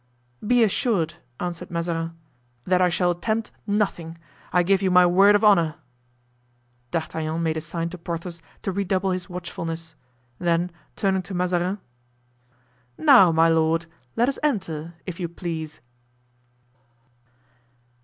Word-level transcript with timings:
"Be 0.43 0.63
assured," 0.63 1.17
answered 1.39 1.69
Mazarin, 1.69 2.17
"that 2.65 2.81
I 2.81 2.89
shall 2.89 3.11
attempt 3.11 3.51
nothing; 3.67 4.17
I 4.51 4.63
give 4.63 4.81
you 4.81 4.89
my 4.89 5.05
word 5.05 5.35
of 5.35 5.43
honor." 5.43 5.75
D'Artagnan 6.89 7.43
made 7.43 7.55
a 7.55 7.61
sign 7.61 7.89
to 7.89 7.99
Porthos 7.99 8.41
to 8.63 8.71
redouble 8.71 9.11
his 9.11 9.29
watchfulness; 9.29 9.93
then 10.39 10.71
turning 10.95 11.21
to 11.21 11.35
Mazarin: 11.35 11.77
"Now, 12.97 13.31
my 13.31 13.47
lord, 13.47 13.85
let 14.15 14.27
us 14.27 14.39
enter, 14.41 14.95
if 15.05 15.19
you 15.19 15.29
please." 15.29 15.81